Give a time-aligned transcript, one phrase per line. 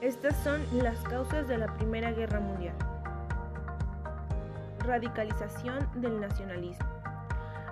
[0.00, 2.76] Estas son las causas de la Primera Guerra Mundial.
[4.80, 6.86] Radicalización del nacionalismo.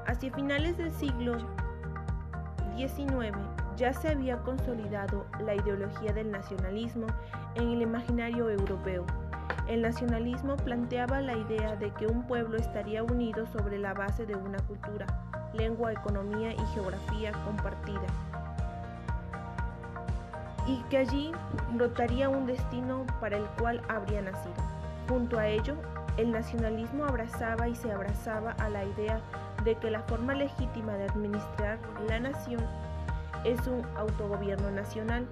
[0.06, 1.36] Hacia finales del siglo
[2.76, 3.36] XIX
[3.76, 7.06] ya se había consolidado la ideología del nacionalismo
[7.54, 9.06] en el imaginario europeo.
[9.68, 14.34] El nacionalismo planteaba la idea de que un pueblo estaría unido sobre la base de
[14.34, 15.06] una cultura,
[15.52, 18.06] lengua, economía y geografía compartida,
[20.66, 21.32] y que allí
[21.72, 24.54] brotaría un destino para el cual habría nacido.
[25.08, 25.76] Junto a ello,
[26.16, 29.20] el nacionalismo abrazaba y se abrazaba a la idea
[29.64, 32.64] de que la forma legítima de administrar la nación
[33.44, 35.26] es un autogobierno nacional.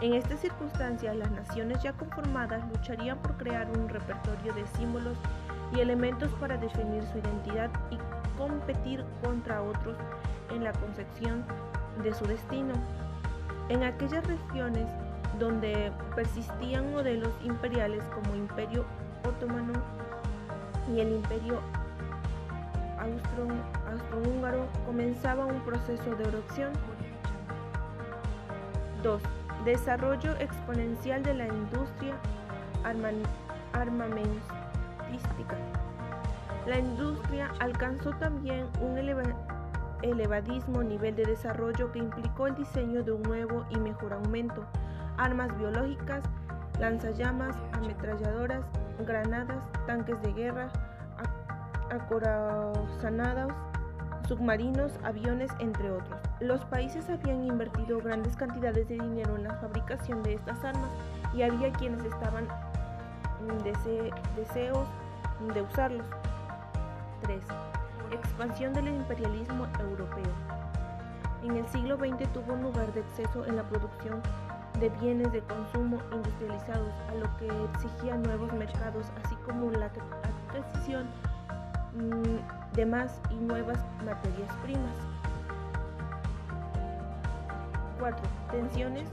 [0.00, 5.18] En estas circunstancias, las naciones ya conformadas lucharían por crear un repertorio de símbolos
[5.76, 7.98] y elementos para definir su identidad y
[8.38, 9.96] competir contra otros
[10.50, 11.44] en la concepción
[12.02, 12.72] de su destino.
[13.70, 14.86] En aquellas regiones
[15.38, 18.84] donde persistían modelos imperiales como Imperio
[19.24, 19.74] Otomano
[20.92, 21.60] y el Imperio
[22.98, 26.72] Austrohúngaro, comenzaba un proceso de erupción
[29.04, 29.22] 2.
[29.64, 32.16] Desarrollo exponencial de la industria
[33.72, 35.56] armamentística.
[36.66, 38.98] La industria alcanzó también un
[40.02, 44.64] elevadísimo nivel de desarrollo que implicó el diseño de un nuevo y mejor aumento,
[45.16, 46.24] armas biológicas,
[46.78, 48.64] lanzallamas, ametralladoras,
[49.06, 50.68] granadas, tanques de guerra,
[51.90, 53.52] acorazonados,
[54.26, 56.20] submarinos, aviones, entre otros.
[56.40, 60.90] Los países habían invertido grandes cantidades de dinero en la fabricación de estas armas
[61.34, 62.46] y había quienes estaban
[64.36, 64.86] deseos
[65.52, 66.06] de usarlos.
[67.22, 67.42] 3.
[68.12, 69.66] Expansión del imperialismo.
[71.50, 74.22] En el siglo XX tuvo lugar de exceso en la producción
[74.78, 81.08] de bienes de consumo industrializados, a lo que exigía nuevos mercados, así como la adquisición
[81.94, 84.94] mm, de más y nuevas materias primas.
[87.98, 88.20] 4.
[88.52, 89.08] Tensiones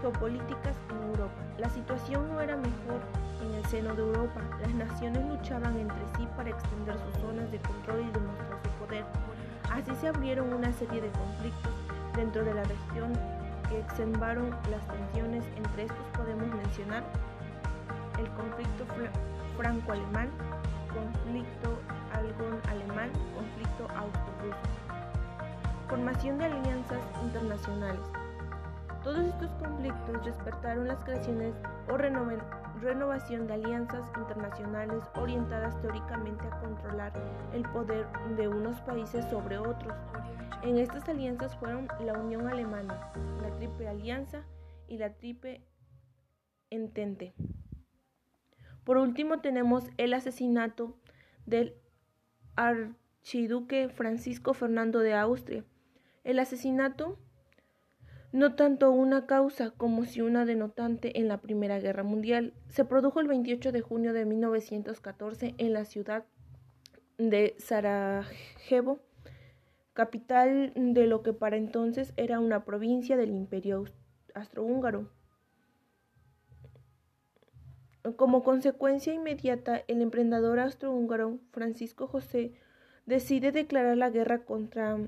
[0.00, 1.42] geopolíticas en Europa.
[1.58, 3.00] La situación no era mejor
[3.42, 4.40] en el seno de Europa.
[4.62, 9.04] Las naciones luchaban entre sí para extender sus zonas de control y demostrar su poder.
[9.70, 11.72] Así se abrieron una serie de conflictos
[12.16, 13.12] dentro de la región
[13.68, 15.44] que exacerbaron las tensiones.
[15.56, 17.04] Entre estos podemos mencionar
[18.18, 18.84] el conflicto
[19.56, 20.28] franco-alemán,
[20.92, 21.78] conflicto
[22.12, 24.58] algón-alemán, conflicto austro-ruso.
[25.88, 28.00] Formación de alianzas internacionales.
[29.04, 31.54] Todos estos conflictos despertaron las creaciones
[31.88, 31.96] o
[32.80, 37.12] renovación de alianzas internacionales orientadas teóricamente a controlar
[37.52, 39.94] el poder de unos países sobre otros.
[40.62, 44.44] En estas alianzas fueron la Unión Alemana, la Triple Alianza
[44.88, 45.66] y la Triple
[46.70, 47.34] Entente.
[48.84, 50.96] Por último tenemos el asesinato
[51.46, 51.74] del
[52.56, 55.64] archiduque Francisco Fernando de Austria.
[56.24, 57.18] El asesinato
[58.32, 62.54] no tanto una causa como si una denotante en la Primera Guerra Mundial.
[62.68, 66.24] Se produjo el 28 de junio de 1914 en la ciudad
[67.18, 69.00] de Sarajevo,
[69.92, 73.84] capital de lo que para entonces era una provincia del Imperio
[74.34, 75.10] Austrohúngaro.
[78.16, 82.54] Como consecuencia inmediata, el emprendedor austrohúngaro Francisco José
[83.04, 84.98] decide declarar la guerra contra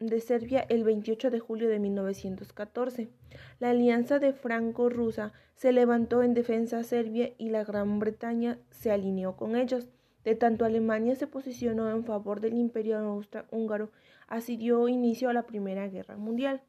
[0.00, 3.10] de Serbia el 28 de julio de 1914.
[3.58, 9.36] La alianza de franco-rusa se levantó en defensa Serbia y la Gran Bretaña se alineó
[9.36, 9.88] con ellos.
[10.24, 13.90] De tanto Alemania se posicionó en favor del imperio austrohúngaro,
[14.26, 16.62] así dio inicio a la Primera Guerra Mundial.